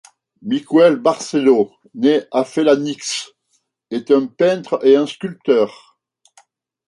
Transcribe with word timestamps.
Miquel 0.41 0.95
Barceló, 0.95 1.69
né 1.93 2.25
à 2.31 2.43
Felanitx, 2.43 3.33
est 3.91 4.09
un 4.09 4.25
peintre 4.25 4.79
et 4.83 4.95
un 4.95 5.05
sculpteur. 5.05 5.99